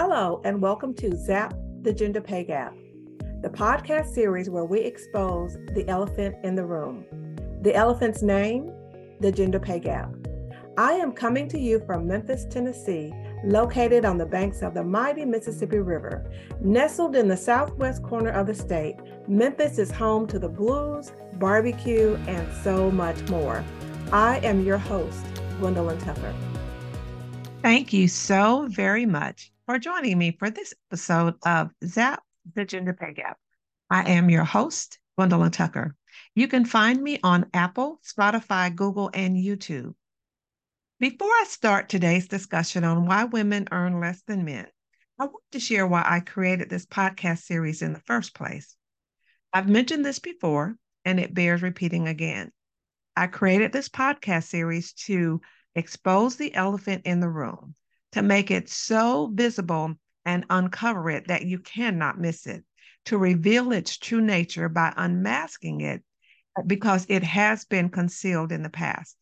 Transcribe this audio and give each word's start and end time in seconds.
Hello, 0.00 0.40
and 0.44 0.62
welcome 0.62 0.94
to 0.94 1.16
Zap 1.16 1.54
the 1.82 1.92
Gender 1.92 2.20
Pay 2.20 2.44
Gap, 2.44 2.72
the 3.42 3.48
podcast 3.48 4.14
series 4.14 4.48
where 4.48 4.64
we 4.64 4.78
expose 4.78 5.54
the 5.74 5.84
elephant 5.88 6.36
in 6.44 6.54
the 6.54 6.64
room. 6.64 7.04
The 7.62 7.74
elephant's 7.74 8.22
name, 8.22 8.70
the 9.18 9.32
gender 9.32 9.58
pay 9.58 9.80
gap. 9.80 10.14
I 10.76 10.92
am 10.92 11.10
coming 11.10 11.48
to 11.48 11.58
you 11.58 11.80
from 11.84 12.06
Memphis, 12.06 12.46
Tennessee, 12.48 13.12
located 13.42 14.04
on 14.04 14.18
the 14.18 14.24
banks 14.24 14.62
of 14.62 14.72
the 14.72 14.84
mighty 14.84 15.24
Mississippi 15.24 15.80
River. 15.80 16.30
Nestled 16.60 17.16
in 17.16 17.26
the 17.26 17.36
southwest 17.36 18.04
corner 18.04 18.30
of 18.30 18.46
the 18.46 18.54
state, 18.54 18.94
Memphis 19.26 19.80
is 19.80 19.90
home 19.90 20.28
to 20.28 20.38
the 20.38 20.48
blues, 20.48 21.10
barbecue, 21.40 22.16
and 22.28 22.46
so 22.62 22.88
much 22.88 23.20
more. 23.30 23.64
I 24.12 24.38
am 24.44 24.64
your 24.64 24.78
host, 24.78 25.26
Gwendolyn 25.58 25.98
Tucker. 25.98 26.32
Thank 27.68 27.92
you 27.92 28.08
so 28.08 28.66
very 28.70 29.04
much 29.04 29.52
for 29.66 29.78
joining 29.78 30.16
me 30.16 30.34
for 30.38 30.48
this 30.48 30.72
episode 30.90 31.34
of 31.44 31.70
Zap 31.84 32.22
the 32.54 32.64
Gender 32.64 32.94
Pay 32.94 33.12
Gap. 33.12 33.36
I 33.90 34.10
am 34.12 34.30
your 34.30 34.44
host, 34.44 34.98
Gwendolyn 35.18 35.50
Tucker. 35.50 35.94
You 36.34 36.48
can 36.48 36.64
find 36.64 37.02
me 37.02 37.20
on 37.22 37.50
Apple, 37.52 38.00
Spotify, 38.02 38.74
Google, 38.74 39.10
and 39.12 39.36
YouTube. 39.36 39.92
Before 40.98 41.28
I 41.28 41.44
start 41.46 41.90
today's 41.90 42.26
discussion 42.26 42.84
on 42.84 43.04
why 43.04 43.24
women 43.24 43.68
earn 43.70 44.00
less 44.00 44.22
than 44.22 44.46
men, 44.46 44.66
I 45.18 45.24
want 45.24 45.44
to 45.52 45.60
share 45.60 45.86
why 45.86 46.02
I 46.06 46.20
created 46.20 46.70
this 46.70 46.86
podcast 46.86 47.40
series 47.40 47.82
in 47.82 47.92
the 47.92 48.00
first 48.00 48.34
place. 48.34 48.74
I've 49.52 49.68
mentioned 49.68 50.06
this 50.06 50.20
before, 50.20 50.74
and 51.04 51.20
it 51.20 51.34
bears 51.34 51.60
repeating 51.60 52.08
again. 52.08 52.50
I 53.14 53.26
created 53.26 53.72
this 53.72 53.90
podcast 53.90 54.44
series 54.44 54.94
to 55.04 55.42
expose 55.78 56.36
the 56.36 56.54
elephant 56.54 57.02
in 57.04 57.20
the 57.20 57.28
room, 57.28 57.74
to 58.12 58.22
make 58.22 58.50
it 58.50 58.68
so 58.68 59.30
visible 59.32 59.94
and 60.24 60.44
uncover 60.50 61.10
it 61.10 61.28
that 61.28 61.46
you 61.46 61.58
cannot 61.58 62.20
miss 62.20 62.46
it, 62.46 62.64
to 63.06 63.16
reveal 63.16 63.72
its 63.72 63.96
true 63.96 64.20
nature 64.20 64.68
by 64.68 64.92
unmasking 64.96 65.80
it 65.80 66.02
because 66.66 67.06
it 67.08 67.22
has 67.22 67.64
been 67.64 67.88
concealed 67.88 68.52
in 68.52 68.62
the 68.62 68.68
past. 68.68 69.16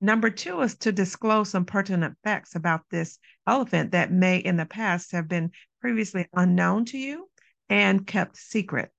Number 0.00 0.30
two 0.30 0.60
is 0.62 0.74
to 0.78 0.90
disclose 0.90 1.50
some 1.50 1.64
pertinent 1.64 2.16
facts 2.24 2.56
about 2.56 2.82
this 2.90 3.18
elephant 3.46 3.92
that 3.92 4.10
may 4.10 4.38
in 4.38 4.56
the 4.56 4.66
past 4.66 5.12
have 5.12 5.28
been 5.28 5.52
previously 5.80 6.26
unknown 6.32 6.86
to 6.86 6.98
you 6.98 7.28
and 7.68 8.06
kept 8.06 8.36
secret. 8.36 8.90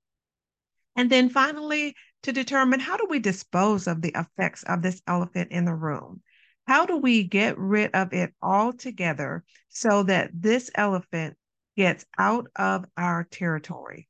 And 0.96 1.10
then 1.10 1.30
finally, 1.30 1.96
to 2.22 2.32
determine 2.32 2.80
how 2.80 2.96
do 2.96 3.08
we 3.10 3.20
dispose 3.20 3.88
of 3.88 4.02
the 4.02 4.14
effects 4.16 4.64
of 4.64 4.82
this 4.82 5.02
elephant 5.08 5.52
in 5.52 5.66
the 5.66 5.76
room? 5.76 6.22
How 6.66 6.86
do 6.86 6.98
we 6.98 7.24
get 7.24 7.58
rid 7.58 7.92
of 7.94 8.14
it 8.14 8.34
altogether 8.42 9.44
so 9.70 10.04
that 10.04 10.32
this 10.34 10.72
elephant 10.76 11.38
gets 11.76 12.06
out 12.18 12.48
of 12.56 12.86
our 12.96 13.26
territory? 13.26 14.08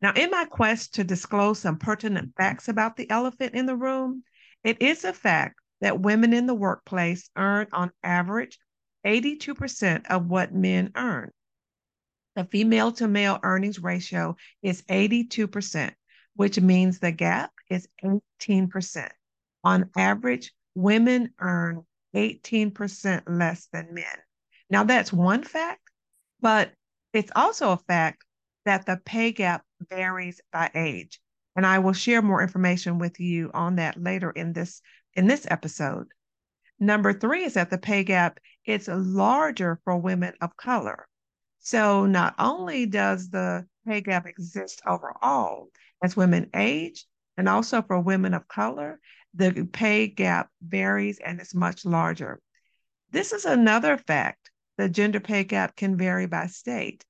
Now, 0.00 0.12
in 0.14 0.30
my 0.30 0.44
quest 0.44 0.94
to 0.94 1.04
disclose 1.04 1.58
some 1.58 1.78
pertinent 1.78 2.34
facts 2.36 2.68
about 2.68 2.96
the 2.96 3.10
elephant 3.10 3.54
in 3.54 3.66
the 3.66 3.76
room, 3.76 4.24
it 4.62 4.80
is 4.80 5.04
a 5.04 5.12
fact 5.12 5.60
that 5.80 6.00
women 6.00 6.32
in 6.32 6.46
the 6.46 6.54
workplace 6.54 7.30
earn 7.36 7.66
on 7.72 7.92
average 8.02 8.58
82% 9.04 10.06
of 10.06 10.26
what 10.26 10.52
men 10.52 10.90
earn. 10.96 11.30
The 12.34 12.44
female 12.44 12.92
to 12.92 13.08
male 13.08 13.38
earnings 13.42 13.78
ratio 13.78 14.36
is 14.62 14.82
82%, 14.82 15.92
which 16.34 16.60
means 16.60 16.98
the 16.98 17.12
gap 17.12 17.52
is 17.70 17.88
18%. 18.04 19.08
On 19.64 19.90
average, 19.96 20.52
women 20.76 21.30
earn 21.40 21.84
18% 22.14 23.22
less 23.26 23.68
than 23.72 23.94
men. 23.94 24.04
Now, 24.70 24.84
that's 24.84 25.12
one 25.12 25.42
fact, 25.42 25.80
but 26.40 26.72
it's 27.12 27.32
also 27.34 27.72
a 27.72 27.78
fact 27.78 28.24
that 28.66 28.86
the 28.86 29.00
pay 29.04 29.32
gap 29.32 29.64
varies 29.88 30.40
by 30.52 30.70
age. 30.74 31.20
And 31.56 31.66
I 31.66 31.78
will 31.78 31.94
share 31.94 32.20
more 32.20 32.42
information 32.42 32.98
with 32.98 33.18
you 33.18 33.50
on 33.54 33.76
that 33.76 34.00
later 34.00 34.30
in 34.30 34.52
this 34.52 34.82
in 35.14 35.26
this 35.26 35.46
episode. 35.50 36.08
Number 36.78 37.14
3 37.14 37.44
is 37.44 37.54
that 37.54 37.70
the 37.70 37.78
pay 37.78 38.04
gap 38.04 38.38
is 38.66 38.88
larger 38.88 39.80
for 39.84 39.96
women 39.96 40.34
of 40.42 40.56
color. 40.58 41.08
So 41.60 42.04
not 42.04 42.34
only 42.38 42.84
does 42.84 43.30
the 43.30 43.66
pay 43.86 44.02
gap 44.02 44.26
exist 44.26 44.82
overall 44.86 45.68
as 46.02 46.16
women 46.16 46.50
age 46.54 47.06
and 47.38 47.48
also 47.48 47.80
for 47.80 47.98
women 47.98 48.34
of 48.34 48.46
color, 48.46 49.00
the 49.36 49.68
pay 49.70 50.08
gap 50.08 50.48
varies 50.62 51.18
and 51.18 51.40
is 51.40 51.54
much 51.54 51.84
larger. 51.84 52.40
This 53.10 53.32
is 53.32 53.44
another 53.44 53.98
fact. 53.98 54.50
The 54.78 54.88
gender 54.88 55.20
pay 55.20 55.44
gap 55.44 55.76
can 55.76 55.96
vary 55.96 56.26
by 56.26 56.46
state. 56.46 57.04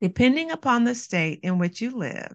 Depending 0.00 0.50
upon 0.50 0.84
the 0.84 0.94
state 0.94 1.40
in 1.42 1.58
which 1.58 1.80
you 1.80 1.90
live, 1.90 2.34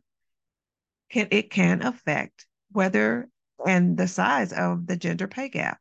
can, 1.09 1.27
it 1.31 1.51
can 1.51 1.85
affect 1.85 2.45
whether 2.71 3.29
and 3.65 3.97
the 3.97 4.07
size 4.07 4.53
of 4.53 4.87
the 4.87 4.95
gender 4.95 5.27
pay 5.27 5.49
gap. 5.49 5.79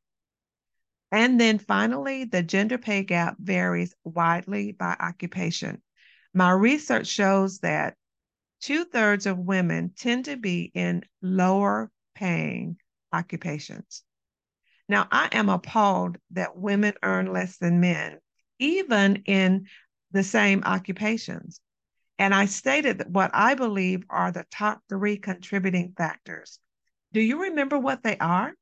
And 1.11 1.41
then 1.41 1.59
finally, 1.59 2.25
the 2.25 2.43
gender 2.43 2.79
pay 2.79 3.05
gap 3.05 3.37
varies 3.39 3.95
widely 4.05 4.73
by 4.73 4.97
occupation. 4.99 5.81
My 6.35 6.51
research 6.51 7.07
shows 7.07 7.61
that 7.61 7.97
two 8.61 8.85
thirds 8.85 9.27
of 9.27 9.39
women 9.39 9.93
tend 9.97 10.27
to 10.27 10.37
be 10.37 10.71
in 10.75 11.05
lower 11.23 11.91
paying 12.15 12.77
occupations. 13.13 14.03
Now, 14.89 15.07
I 15.11 15.29
am 15.33 15.49
appalled 15.49 16.19
that 16.31 16.57
women 16.57 16.95
earn 17.03 17.33
less 17.33 17.59
than 17.59 17.81
men, 17.81 18.19
even 18.59 19.23
in 19.27 19.67
the 20.13 20.23
same 20.23 20.63
occupations. 20.65 21.61
And 22.19 22.35
I 22.35 22.47
stated 22.47 23.05
what 23.15 23.31
I 23.35 23.55
believe 23.55 24.03
are 24.09 24.33
the 24.33 24.47
top 24.51 24.81
three 24.89 25.19
contributing 25.19 25.95
factors. 25.97 26.59
Do 27.13 27.21
you 27.21 27.43
remember 27.43 27.79
what 27.79 28.03
they 28.03 28.17
are? 28.19 28.53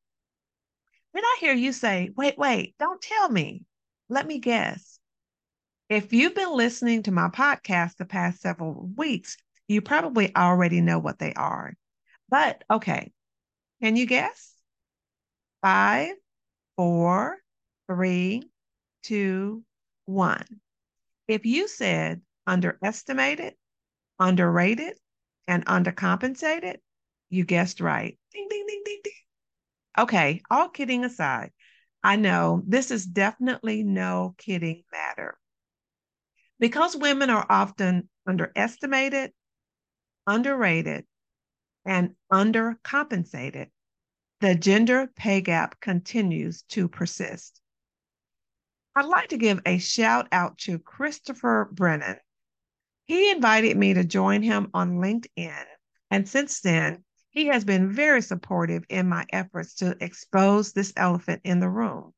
Did 1.14 1.24
I 1.24 1.36
hear 1.40 1.54
you 1.54 1.72
say, 1.72 2.10
wait, 2.16 2.36
wait, 2.36 2.74
don't 2.78 3.00
tell 3.00 3.30
me? 3.30 3.64
Let 4.08 4.26
me 4.26 4.38
guess. 4.38 4.98
If 5.88 6.12
you've 6.12 6.34
been 6.34 6.52
listening 6.52 7.04
to 7.04 7.12
my 7.12 7.28
podcast 7.28 7.96
the 7.96 8.04
past 8.04 8.40
several 8.40 8.90
weeks, 8.96 9.36
you 9.68 9.80
probably 9.80 10.34
already 10.36 10.80
know 10.80 10.98
what 10.98 11.18
they 11.18 11.32
are. 11.32 11.74
But 12.28 12.62
okay, 12.70 13.12
can 13.86 13.94
you 13.94 14.04
guess? 14.04 14.52
Five, 15.62 16.16
four, 16.76 17.36
three, 17.86 18.42
two, 19.04 19.62
one. 20.06 20.44
If 21.28 21.46
you 21.46 21.68
said 21.68 22.20
underestimated, 22.48 23.54
underrated, 24.18 24.94
and 25.46 25.64
undercompensated, 25.66 26.78
you 27.30 27.44
guessed 27.44 27.80
right. 27.80 28.18
Ding, 28.32 28.48
ding, 28.50 28.64
ding, 28.66 28.82
ding, 28.84 29.00
ding. 29.04 29.12
Okay, 29.96 30.42
all 30.50 30.68
kidding 30.68 31.04
aside, 31.04 31.52
I 32.02 32.16
know 32.16 32.64
this 32.66 32.90
is 32.90 33.06
definitely 33.06 33.84
no 33.84 34.34
kidding 34.36 34.82
matter. 34.90 35.38
Because 36.58 36.96
women 36.96 37.30
are 37.30 37.46
often 37.48 38.08
underestimated, 38.26 39.30
underrated, 40.26 41.04
and 41.84 42.16
undercompensated, 42.32 43.68
the 44.40 44.54
gender 44.54 45.06
pay 45.16 45.40
gap 45.40 45.80
continues 45.80 46.62
to 46.62 46.88
persist. 46.88 47.60
I'd 48.94 49.06
like 49.06 49.30
to 49.30 49.38
give 49.38 49.60
a 49.64 49.78
shout 49.78 50.28
out 50.30 50.58
to 50.58 50.78
Christopher 50.78 51.68
Brennan. 51.72 52.16
He 53.04 53.30
invited 53.30 53.76
me 53.76 53.94
to 53.94 54.04
join 54.04 54.42
him 54.42 54.70
on 54.74 54.98
LinkedIn, 54.98 55.64
and 56.10 56.28
since 56.28 56.60
then, 56.60 57.04
he 57.30 57.46
has 57.46 57.64
been 57.64 57.92
very 57.92 58.20
supportive 58.20 58.84
in 58.88 59.08
my 59.08 59.26
efforts 59.32 59.74
to 59.76 59.96
expose 60.00 60.72
this 60.72 60.92
elephant 60.96 61.42
in 61.44 61.60
the 61.60 61.68
room. 61.68 62.12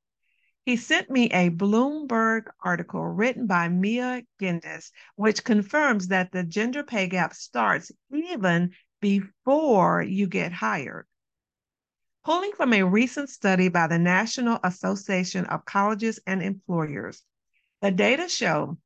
He 0.65 0.77
sent 0.77 1.11
me 1.11 1.27
a 1.31 1.51
Bloomberg 1.51 2.45
article 2.61 3.05
written 3.07 3.47
by 3.47 3.69
Mia 3.69 4.23
Gindis, 4.41 4.93
which 5.17 5.45
confirms 5.45 6.09
that 6.09 6.31
the 6.31 6.45
gender 6.45 6.83
pay 6.83 7.07
gap 7.07 7.35
starts 7.35 7.91
even 8.13 8.73
before 9.01 10.03
you 10.03 10.27
get 10.27 10.53
hired. 10.53 11.07
Pulling 12.29 12.53
from 12.53 12.75
a 12.75 12.83
recent 12.83 13.31
study 13.31 13.69
by 13.69 13.87
the 13.87 13.99
National 13.99 14.61
Association 14.63 15.47
of 15.47 15.65
Colleges 15.65 16.21
and 16.27 16.43
Employers, 16.43 17.23
the 17.81 17.91
data 17.91 18.29
show 18.29 18.77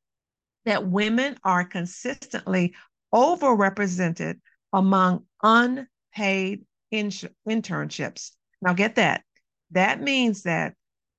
that 0.64 0.86
women 0.86 1.36
are 1.42 1.64
consistently 1.64 2.76
overrepresented 3.12 4.38
among 4.72 5.26
unpaid 5.42 6.64
in- 6.92 7.10
internships. 7.48 8.30
Now, 8.60 8.74
get 8.74 8.94
that. 8.94 9.24
That 9.72 10.00
means 10.00 10.44
that 10.44 10.76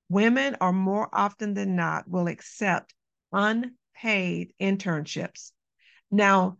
women 0.07 0.55
are 0.61 0.71
more 0.71 1.09
often 1.11 1.53
than 1.53 1.75
not 1.75 2.09
will 2.09 2.29
accept 2.29 2.93
unpaid 3.33 4.53
internships. 4.61 5.51
Now, 6.09 6.57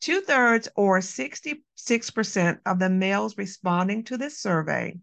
Two 0.00 0.22
thirds 0.22 0.68
or 0.76 1.00
66% 1.00 2.58
of 2.64 2.78
the 2.78 2.88
males 2.88 3.36
responding 3.36 4.04
to 4.04 4.16
this 4.16 4.38
survey 4.38 4.98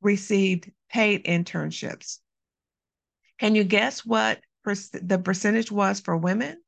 received 0.00 0.70
paid 0.90 1.24
internships. 1.24 2.18
Can 3.38 3.54
you 3.54 3.64
guess 3.64 4.04
what 4.04 4.40
the 4.64 5.20
percentage 5.24 5.70
was 5.70 6.00
for 6.00 6.16
women? 6.16 6.60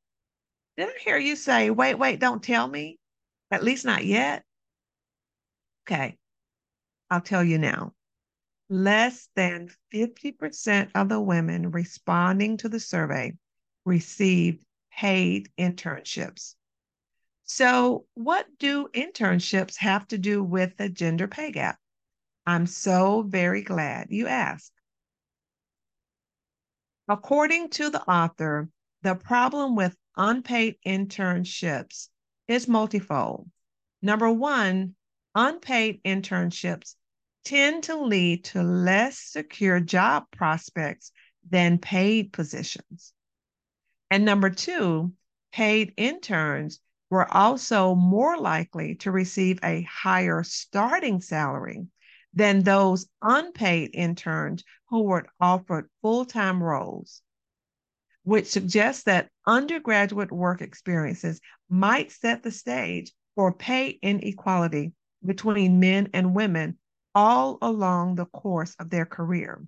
Did 0.76 0.88
I 0.88 0.98
hear 1.00 1.18
you 1.18 1.36
say, 1.36 1.70
wait, 1.70 1.94
wait, 1.94 2.20
don't 2.20 2.42
tell 2.42 2.66
me? 2.66 2.98
At 3.50 3.62
least 3.62 3.84
not 3.84 4.04
yet. 4.04 4.44
Okay, 5.86 6.16
I'll 7.10 7.20
tell 7.20 7.44
you 7.44 7.58
now. 7.58 7.92
Less 8.68 9.28
than 9.36 9.68
50% 9.92 10.90
of 10.94 11.08
the 11.08 11.20
women 11.20 11.70
responding 11.70 12.56
to 12.58 12.68
the 12.68 12.80
survey 12.80 13.34
received 13.84 14.64
paid 14.90 15.50
internships. 15.58 16.54
So, 17.46 18.06
what 18.14 18.46
do 18.58 18.88
internships 18.94 19.76
have 19.76 20.08
to 20.08 20.18
do 20.18 20.42
with 20.42 20.76
the 20.76 20.88
gender 20.88 21.28
pay 21.28 21.52
gap? 21.52 21.78
I'm 22.46 22.66
so 22.66 23.22
very 23.22 23.62
glad 23.62 24.08
you 24.10 24.26
asked. 24.26 24.72
According 27.06 27.70
to 27.70 27.90
the 27.90 28.02
author, 28.02 28.68
the 29.02 29.14
problem 29.14 29.76
with 29.76 29.94
unpaid 30.16 30.76
internships 30.86 32.08
is 32.48 32.66
multifold. 32.66 33.50
Number 34.00 34.30
one, 34.30 34.94
unpaid 35.34 36.02
internships 36.02 36.94
tend 37.44 37.84
to 37.84 37.96
lead 37.96 38.44
to 38.44 38.62
less 38.62 39.18
secure 39.18 39.80
job 39.80 40.24
prospects 40.30 41.12
than 41.48 41.78
paid 41.78 42.32
positions. 42.32 43.12
And 44.10 44.24
number 44.24 44.48
two, 44.48 45.12
paid 45.52 45.92
interns 45.98 46.80
were 47.14 47.32
also 47.32 47.94
more 47.94 48.36
likely 48.36 48.96
to 48.96 49.12
receive 49.12 49.60
a 49.62 49.82
higher 49.82 50.42
starting 50.42 51.20
salary 51.20 51.86
than 52.32 52.60
those 52.60 53.06
unpaid 53.22 53.90
interns 53.94 54.64
who 54.88 55.02
were 55.02 55.24
offered 55.38 55.88
full 56.02 56.24
time 56.24 56.60
roles, 56.60 57.22
which 58.24 58.48
suggests 58.48 59.04
that 59.04 59.30
undergraduate 59.46 60.32
work 60.32 60.60
experiences 60.60 61.40
might 61.68 62.10
set 62.10 62.42
the 62.42 62.50
stage 62.50 63.12
for 63.36 63.52
pay 63.52 63.90
inequality 63.90 64.92
between 65.24 65.78
men 65.78 66.08
and 66.12 66.34
women 66.34 66.76
all 67.14 67.58
along 67.62 68.16
the 68.16 68.26
course 68.26 68.74
of 68.80 68.90
their 68.90 69.06
career. 69.06 69.64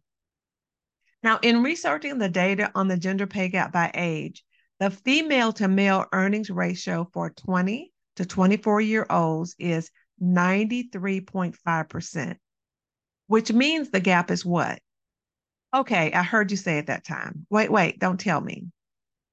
Now, 1.23 1.39
in 1.43 1.63
researching 1.63 2.19
the 2.19 2.29
data 2.29 2.73
on 2.75 2.89
the 2.89 2.97
gender 2.97 3.29
pay 3.29 3.49
gap 3.51 3.71
by 3.71 3.93
age, 3.95 4.45
the 4.79 4.91
female 4.91 5.53
to 5.55 5.69
male 5.69 6.05
earnings 6.13 6.51
ratio 6.51 7.09
for 7.13 7.31
20 7.31 7.93
to 8.17 8.27
24 8.27 8.81
year 8.81 9.07
olds 9.09 9.55
is 9.59 9.91
93.5%, 10.23 12.37
which 13.27 13.53
means 13.53 13.91
the 13.91 14.01
gap 14.01 14.31
is 14.31 14.45
what? 14.45 14.81
Okay, 15.75 16.13
I 16.13 16.23
heard 16.23 16.51
you 16.51 16.57
say 16.57 16.79
at 16.79 16.87
that 16.87 17.05
time. 17.05 17.47
Wait, 17.51 17.71
wait, 17.71 17.99
don't 17.99 18.21
tell 18.21 18.41
me. 18.41 18.69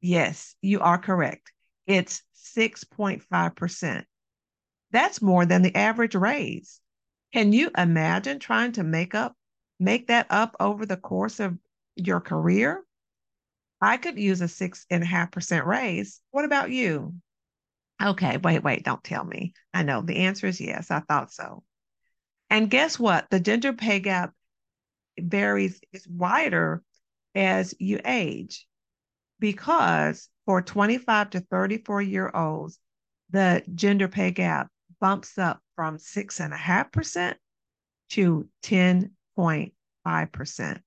Yes, 0.01 0.56
you 0.62 0.81
are 0.81 0.98
correct. 0.98 1.54
It's 1.88 2.22
6.5%. 2.57 4.04
That's 4.92 5.22
more 5.22 5.45
than 5.45 5.62
the 5.62 5.75
average 5.75 6.16
raise. 6.16 6.81
Can 7.34 7.54
you 7.54 7.72
imagine 7.78 8.40
trying 8.40 8.74
to 8.74 8.84
make 8.84 9.16
up 9.16 9.36
make 9.80 10.07
that 10.07 10.28
up 10.30 10.56
over 10.60 10.86
the 10.86 10.98
course 10.98 11.40
of 11.40 11.57
your 11.95 12.22
career? 12.22 12.84
I 13.83 13.97
could 13.97 14.18
use 14.18 14.39
a 14.39 14.47
six 14.47 14.85
and 14.89 15.03
a 15.03 15.06
half 15.06 15.31
percent 15.31 15.65
raise. 15.65 16.21
What 16.31 16.45
about 16.45 16.71
you? 16.71 17.15
Okay, 18.01 18.38
wait, 18.38 18.63
wait, 18.63 18.85
don't 18.85 19.03
tell 19.03 19.25
me. 19.25 19.51
I 19.74 19.83
know 19.83 20.01
the 20.01 20.19
answer 20.19 20.47
is 20.47 20.62
yes. 20.62 20.89
I 20.89 21.01
thought 21.01 21.33
so. 21.33 21.65
And 22.50 22.69
guess 22.69 22.97
what? 22.97 23.30
The 23.30 23.41
gender 23.41 23.74
pay 23.74 24.00
gap 24.00 24.31
varies, 25.19 25.81
is 25.91 26.07
wider 26.07 26.81
as 27.35 27.75
you 27.77 28.00
age 28.06 28.65
because 29.39 30.30
for 30.45 30.62
25 30.62 31.31
to 31.31 31.41
34 31.41 32.01
year 32.01 32.31
olds, 32.33 32.80
the 33.31 33.63
gender 33.75 34.07
pay 34.07 34.31
gap 34.31 34.69
bumps 35.01 35.38
up 35.38 35.59
from 35.75 35.97
6.5% 35.97 37.35
to 38.12 38.47
10.5%. 38.63 40.81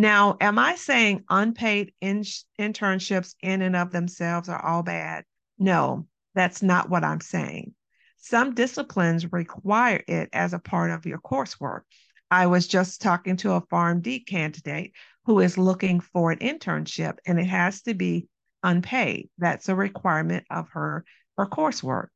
Now, 0.00 0.38
am 0.40 0.58
I 0.58 0.76
saying 0.76 1.24
unpaid 1.28 1.92
in- 2.00 2.22
internships 2.58 3.34
in 3.42 3.60
and 3.60 3.76
of 3.76 3.90
themselves 3.90 4.48
are 4.48 4.64
all 4.64 4.82
bad? 4.82 5.26
No, 5.58 6.06
that's 6.34 6.62
not 6.62 6.88
what 6.88 7.04
I'm 7.04 7.20
saying. 7.20 7.74
Some 8.16 8.54
disciplines 8.54 9.30
require 9.30 10.02
it 10.08 10.30
as 10.32 10.54
a 10.54 10.58
part 10.58 10.90
of 10.90 11.04
your 11.04 11.18
coursework. 11.18 11.82
I 12.30 12.46
was 12.46 12.66
just 12.66 13.02
talking 13.02 13.36
to 13.38 13.52
a 13.52 13.60
PharmD 13.60 14.26
candidate 14.26 14.92
who 15.26 15.40
is 15.40 15.58
looking 15.58 16.00
for 16.00 16.32
an 16.32 16.38
internship, 16.38 17.18
and 17.26 17.38
it 17.38 17.48
has 17.48 17.82
to 17.82 17.92
be 17.92 18.26
unpaid. 18.62 19.28
That's 19.36 19.68
a 19.68 19.76
requirement 19.76 20.46
of 20.48 20.70
her, 20.70 21.04
her 21.36 21.44
coursework. 21.44 22.06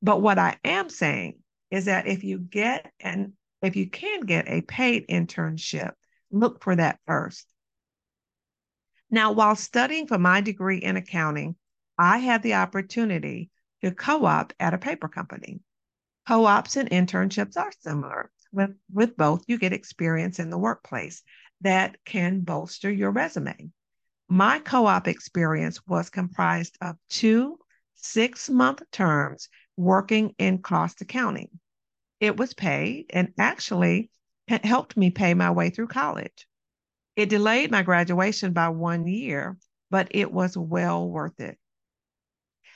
But 0.00 0.22
what 0.22 0.38
I 0.38 0.58
am 0.62 0.88
saying 0.90 1.40
is 1.72 1.86
that 1.86 2.06
if 2.06 2.22
you 2.22 2.38
get 2.38 2.92
and 3.00 3.32
if 3.62 3.74
you 3.74 3.90
can 3.90 4.20
get 4.20 4.46
a 4.46 4.60
paid 4.60 5.08
internship, 5.08 5.94
look 6.30 6.62
for 6.62 6.76
that 6.76 6.98
first. 7.06 7.46
Now, 9.10 9.32
while 9.32 9.56
studying 9.56 10.06
for 10.06 10.18
my 10.18 10.40
degree 10.40 10.78
in 10.78 10.96
accounting, 10.96 11.56
I 11.96 12.18
had 12.18 12.42
the 12.42 12.54
opportunity 12.54 13.50
to 13.82 13.92
co 13.92 14.24
op 14.24 14.52
at 14.58 14.74
a 14.74 14.78
paper 14.78 15.08
company. 15.08 15.60
Co 16.26 16.44
ops 16.44 16.76
and 16.76 16.90
internships 16.90 17.56
are 17.56 17.72
similar. 17.80 18.30
With, 18.52 18.76
with 18.92 19.16
both, 19.16 19.44
you 19.46 19.58
get 19.58 19.72
experience 19.72 20.38
in 20.38 20.50
the 20.50 20.58
workplace 20.58 21.22
that 21.60 22.04
can 22.04 22.40
bolster 22.40 22.90
your 22.90 23.10
resume. 23.12 23.70
My 24.28 24.58
co 24.58 24.86
op 24.86 25.06
experience 25.06 25.86
was 25.86 26.10
comprised 26.10 26.76
of 26.80 26.96
two 27.08 27.58
six 27.94 28.50
month 28.50 28.82
terms 28.90 29.48
working 29.76 30.34
in 30.38 30.62
cost 30.62 31.00
accounting. 31.00 31.60
It 32.20 32.36
was 32.36 32.54
paid 32.54 33.06
and 33.10 33.32
actually 33.38 34.10
helped 34.48 34.96
me 34.96 35.10
pay 35.10 35.34
my 35.34 35.50
way 35.50 35.70
through 35.70 35.88
college. 35.88 36.46
It 37.16 37.28
delayed 37.28 37.70
my 37.70 37.82
graduation 37.82 38.52
by 38.52 38.68
one 38.68 39.06
year, 39.06 39.56
but 39.90 40.08
it 40.10 40.30
was 40.30 40.56
well 40.56 41.08
worth 41.08 41.40
it. 41.40 41.58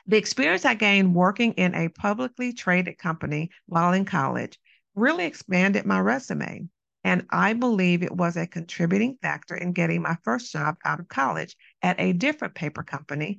The 0.06 0.16
experience 0.16 0.64
I 0.64 0.74
gained 0.74 1.14
working 1.14 1.52
in 1.52 1.74
a 1.74 1.88
publicly 1.88 2.52
traded 2.52 2.98
company 2.98 3.50
while 3.66 3.92
in 3.92 4.04
college 4.04 4.58
really 4.94 5.24
expanded 5.24 5.86
my 5.86 6.00
resume. 6.00 6.68
And 7.04 7.26
I 7.30 7.52
believe 7.52 8.02
it 8.02 8.14
was 8.14 8.36
a 8.36 8.46
contributing 8.46 9.18
factor 9.22 9.54
in 9.54 9.72
getting 9.72 10.02
my 10.02 10.16
first 10.24 10.52
job 10.52 10.76
out 10.84 11.00
of 11.00 11.08
college 11.08 11.56
at 11.82 12.00
a 12.00 12.12
different 12.12 12.54
paper 12.54 12.82
company 12.82 13.38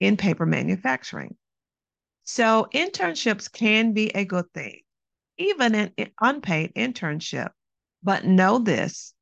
in 0.00 0.16
paper 0.16 0.46
manufacturing. 0.46 1.36
So, 2.24 2.68
internships 2.74 3.50
can 3.50 3.92
be 3.92 4.08
a 4.08 4.24
good 4.24 4.52
thing, 4.52 4.80
even 5.38 5.74
an 5.74 5.92
unpaid 6.20 6.74
internship. 6.74 7.50
But 8.02 8.24
know 8.24 8.58
this 8.58 9.14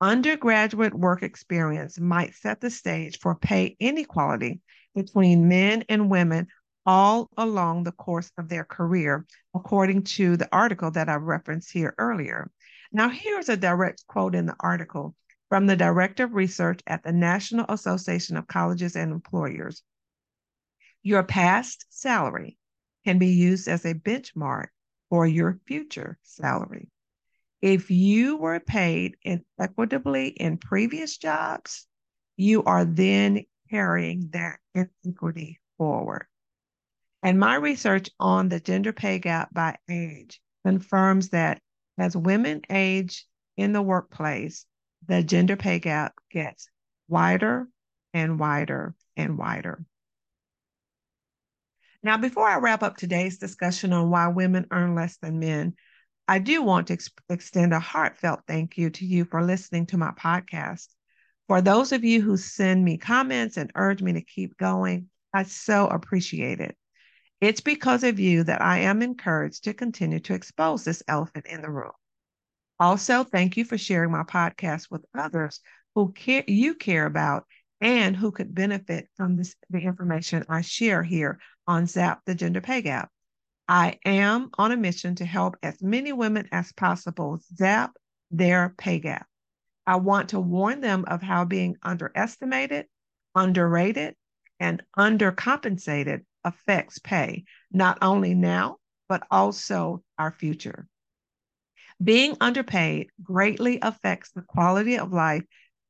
undergraduate 0.00 0.94
work 0.94 1.22
experience 1.22 1.98
might 1.98 2.34
set 2.34 2.60
the 2.60 2.70
stage 2.70 3.18
for 3.18 3.34
pay 3.34 3.76
inequality 3.78 4.60
between 4.94 5.48
men 5.48 5.84
and 5.88 6.10
women 6.10 6.48
all 6.86 7.28
along 7.36 7.84
the 7.84 7.92
course 7.92 8.30
of 8.38 8.48
their 8.48 8.64
career, 8.64 9.26
according 9.54 10.02
to 10.02 10.36
the 10.36 10.48
article 10.52 10.90
that 10.90 11.08
I 11.08 11.14
referenced 11.16 11.72
here 11.72 11.94
earlier. 11.98 12.50
Now, 12.92 13.08
here's 13.08 13.48
a 13.48 13.56
direct 13.56 14.06
quote 14.06 14.34
in 14.34 14.46
the 14.46 14.56
article 14.58 15.14
from 15.48 15.66
the 15.66 15.76
Director 15.76 16.24
of 16.24 16.34
Research 16.34 16.80
at 16.86 17.02
the 17.02 17.12
National 17.12 17.66
Association 17.68 18.36
of 18.36 18.46
Colleges 18.46 18.96
and 18.96 19.12
Employers. 19.12 19.82
Your 21.02 21.22
past 21.22 21.86
salary 21.90 22.56
can 23.04 23.18
be 23.18 23.28
used 23.28 23.68
as 23.68 23.84
a 23.84 23.94
benchmark 23.94 24.68
for 25.10 25.26
your 25.26 25.58
future 25.66 26.18
salary. 26.22 26.88
If 27.60 27.90
you 27.90 28.38
were 28.38 28.60
paid 28.60 29.16
inequitably 29.22 30.28
in 30.28 30.56
previous 30.56 31.18
jobs, 31.18 31.86
you 32.36 32.64
are 32.64 32.86
then 32.86 33.44
carrying 33.68 34.30
that 34.30 34.60
inequity 34.74 35.60
forward. 35.76 36.26
And 37.22 37.38
my 37.38 37.56
research 37.56 38.08
on 38.18 38.48
the 38.48 38.60
gender 38.60 38.94
pay 38.94 39.18
gap 39.18 39.52
by 39.52 39.76
age 39.90 40.40
confirms 40.64 41.28
that 41.30 41.60
as 41.98 42.16
women 42.16 42.62
age 42.70 43.26
in 43.58 43.72
the 43.72 43.82
workplace, 43.82 44.64
the 45.06 45.22
gender 45.22 45.56
pay 45.56 45.80
gap 45.80 46.14
gets 46.30 46.68
wider 47.08 47.68
and 48.14 48.38
wider 48.38 48.94
and 49.16 49.36
wider. 49.36 49.84
Now, 52.02 52.16
before 52.16 52.48
I 52.48 52.58
wrap 52.58 52.82
up 52.82 52.96
today's 52.96 53.38
discussion 53.38 53.92
on 53.92 54.08
why 54.08 54.28
women 54.28 54.66
earn 54.70 54.94
less 54.94 55.18
than 55.18 55.38
men, 55.38 55.74
I 56.26 56.38
do 56.38 56.62
want 56.62 56.86
to 56.86 56.94
ex- 56.94 57.10
extend 57.28 57.74
a 57.74 57.80
heartfelt 57.80 58.40
thank 58.46 58.78
you 58.78 58.88
to 58.90 59.04
you 59.04 59.26
for 59.26 59.44
listening 59.44 59.86
to 59.86 59.98
my 59.98 60.12
podcast. 60.12 60.88
For 61.46 61.60
those 61.60 61.92
of 61.92 62.04
you 62.04 62.22
who 62.22 62.36
send 62.36 62.84
me 62.84 62.96
comments 62.96 63.56
and 63.56 63.72
urge 63.74 64.00
me 64.00 64.14
to 64.14 64.22
keep 64.22 64.56
going, 64.56 65.10
I 65.34 65.42
so 65.42 65.88
appreciate 65.88 66.60
it. 66.60 66.76
It's 67.40 67.60
because 67.60 68.04
of 68.04 68.18
you 68.18 68.44
that 68.44 68.62
I 68.62 68.78
am 68.78 69.02
encouraged 69.02 69.64
to 69.64 69.74
continue 69.74 70.20
to 70.20 70.34
expose 70.34 70.84
this 70.84 71.02
elephant 71.06 71.46
in 71.46 71.60
the 71.60 71.70
room. 71.70 71.92
Also, 72.78 73.24
thank 73.24 73.58
you 73.58 73.64
for 73.64 73.76
sharing 73.76 74.10
my 74.10 74.22
podcast 74.22 74.90
with 74.90 75.04
others 75.14 75.60
who 75.94 76.12
care, 76.12 76.44
you 76.46 76.74
care 76.74 77.04
about 77.04 77.46
and 77.80 78.16
who 78.16 78.30
could 78.30 78.54
benefit 78.54 79.08
from 79.16 79.36
this, 79.36 79.54
the 79.68 79.80
information 79.80 80.44
I 80.48 80.60
share 80.60 81.02
here 81.02 81.38
on 81.70 81.86
ZAP, 81.86 82.24
the 82.26 82.34
Gender 82.34 82.60
Pay 82.60 82.82
Gap. 82.82 83.12
I 83.68 84.00
am 84.04 84.50
on 84.58 84.72
a 84.72 84.76
mission 84.76 85.14
to 85.14 85.24
help 85.24 85.56
as 85.62 85.80
many 85.80 86.12
women 86.12 86.48
as 86.50 86.72
possible 86.72 87.38
zap 87.54 87.92
their 88.32 88.74
pay 88.76 88.98
gap. 88.98 89.28
I 89.86 89.96
want 89.96 90.30
to 90.30 90.40
warn 90.40 90.80
them 90.80 91.04
of 91.06 91.22
how 91.22 91.44
being 91.44 91.76
underestimated, 91.80 92.86
underrated, 93.36 94.16
and 94.58 94.82
undercompensated 94.98 96.24
affects 96.42 96.98
pay, 96.98 97.44
not 97.70 97.98
only 98.02 98.34
now, 98.34 98.78
but 99.08 99.22
also 99.30 100.02
our 100.18 100.32
future. 100.32 100.88
Being 102.02 102.36
underpaid 102.40 103.10
greatly 103.22 103.78
affects 103.80 104.32
the 104.32 104.42
quality 104.42 104.98
of 104.98 105.12
life 105.12 105.44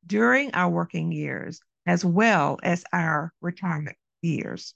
during 0.05 0.53
our 0.53 0.69
working 0.69 1.11
years 1.11 1.59
as 1.87 2.05
well 2.05 2.59
as 2.61 2.83
our 2.93 3.33
retirement 3.41 3.97
years. 4.21 4.75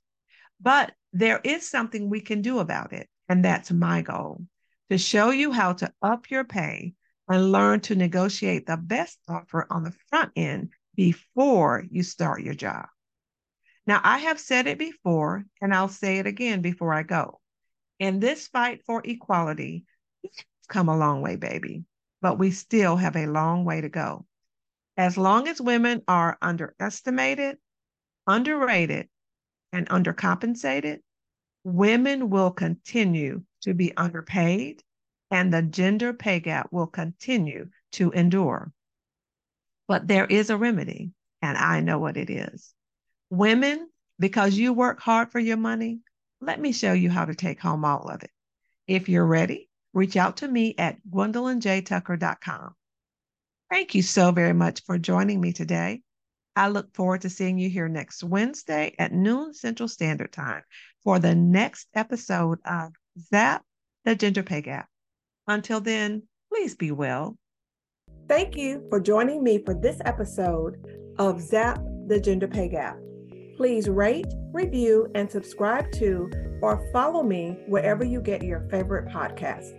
But 0.62 0.94
there 1.14 1.40
is 1.44 1.70
something 1.70 2.10
we 2.10 2.22
can 2.22 2.42
do 2.42 2.60
about 2.60 2.94
it. 2.94 3.08
And 3.28 3.44
that's 3.44 3.72
my 3.72 4.02
goal 4.02 4.42
to 4.90 4.98
show 4.98 5.32
you 5.32 5.52
how 5.52 5.74
to 5.74 5.92
up 6.02 6.30
your 6.30 6.44
pay 6.44 6.94
and 7.28 7.52
learn 7.52 7.80
to 7.82 7.96
negotiate 7.96 8.68
the 8.68 8.78
best 8.78 9.18
offer 9.28 9.66
on 9.70 9.84
the 9.84 9.96
front 10.10 10.32
end 10.36 10.70
before 10.96 11.84
you 11.90 12.04
start 12.04 12.44
your 12.44 12.54
job. 12.54 12.86
Now, 13.88 14.02
I 14.04 14.20
have 14.20 14.40
said 14.40 14.68
it 14.68 14.78
before, 14.78 15.46
and 15.62 15.74
I'll 15.74 15.90
say 15.90 16.20
it 16.20 16.28
again 16.28 16.62
before 16.62 16.94
I 16.94 17.04
go. 17.04 17.40
In 18.00 18.20
this 18.20 18.48
fight 18.48 18.84
for 18.86 19.02
equality, 19.04 19.86
we've 20.24 20.32
come 20.68 20.90
a 20.90 20.98
long 20.98 21.22
way, 21.22 21.36
baby, 21.36 21.86
but 22.22 22.38
we 22.38 22.52
still 22.52 22.96
have 22.96 23.16
a 23.16 23.28
long 23.28 23.66
way 23.66 23.82
to 23.82 23.90
go. 23.90 24.26
As 24.98 25.18
long 25.18 25.48
as 25.48 25.62
women 25.62 26.04
are 26.08 26.38
underestimated, 26.42 27.58
underrated, 28.28 29.10
and 29.76 29.90
undercompensated, 29.90 31.00
women 31.66 32.30
will 32.30 32.52
continue 32.52 33.44
to 33.62 33.74
be 33.74 33.96
underpaid 33.98 34.82
and 35.32 35.54
the 35.54 35.62
gender 35.62 36.14
pay 36.14 36.40
gap 36.40 36.70
will 36.72 36.88
continue 36.88 37.68
to 37.92 38.10
endure. 38.12 38.72
But 39.88 40.08
there 40.08 40.26
is 40.26 40.50
a 40.50 40.58
remedy, 40.58 41.12
and 41.42 41.58
I 41.58 41.82
know 41.82 42.00
what 42.00 42.16
it 42.16 42.30
is. 42.30 42.74
Women, 43.30 43.90
because 44.18 44.56
you 44.56 44.72
work 44.72 45.02
hard 45.02 45.32
for 45.32 45.40
your 45.40 45.58
money, 45.58 46.00
let 46.40 46.60
me 46.60 46.72
show 46.72 46.94
you 46.94 47.10
how 47.10 47.26
to 47.26 47.36
take 47.36 47.60
home 47.60 47.84
all 47.84 48.08
of 48.08 48.24
it. 48.24 48.32
If 48.88 49.10
you're 49.10 49.26
ready, 49.26 49.70
reach 49.94 50.16
out 50.16 50.38
to 50.38 50.48
me 50.48 50.76
at 50.78 51.00
gwendolynjtucker.com. 51.10 52.76
Thank 53.70 53.96
you 53.96 54.04
so 54.04 54.32
very 54.32 54.54
much 54.54 54.84
for 54.86 54.98
joining 54.98 55.42
me 55.42 55.52
today. 55.52 56.02
I 56.56 56.70
look 56.70 56.94
forward 56.94 57.22
to 57.22 57.30
seeing 57.30 57.58
you 57.58 57.70
here 57.70 57.88
next 57.88 58.24
Wednesday 58.24 58.96
at 58.98 59.12
noon 59.12 59.54
Central 59.54 59.90
Standard 59.90 60.32
Time 60.32 60.64
for 61.04 61.20
the 61.20 61.36
next 61.36 61.88
episode 61.94 62.60
of 62.66 62.94
ZAP, 63.20 63.64
the 64.06 64.16
Gender 64.16 64.44
Pay 64.44 64.62
Gap. 64.62 64.88
Until 65.48 65.82
then, 65.82 66.24
please 66.52 66.76
be 66.76 66.92
well. 66.92 67.38
Thank 68.28 68.56
you 68.56 68.86
for 68.90 69.00
joining 69.00 69.44
me 69.44 69.64
for 69.64 69.74
this 69.74 69.98
episode 70.06 70.78
of 71.20 71.42
ZAP, 71.42 71.80
the 72.08 72.20
Gender 72.20 72.48
Pay 72.48 72.70
Gap. 72.70 72.98
Please 73.58 73.88
rate, 73.88 74.28
review, 74.52 75.10
and 75.16 75.30
subscribe 75.30 75.92
to 75.94 76.30
or 76.62 76.90
follow 76.92 77.24
me 77.24 77.58
wherever 77.68 78.04
you 78.04 78.22
get 78.22 78.44
your 78.44 78.62
favorite 78.70 79.08
podcast. 79.08 79.74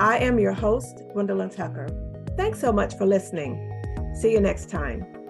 I 0.00 0.18
am 0.18 0.38
your 0.38 0.52
host, 0.52 1.02
Gwendolyn 1.12 1.50
Tucker. 1.50 1.88
Thanks 2.36 2.60
so 2.60 2.72
much 2.72 2.96
for 2.96 3.06
listening. 3.06 3.70
See 4.20 4.32
you 4.32 4.40
next 4.40 4.68
time. 4.68 5.23